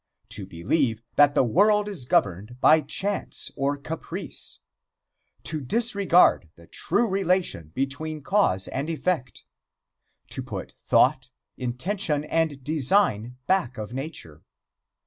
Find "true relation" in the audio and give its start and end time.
6.65-7.67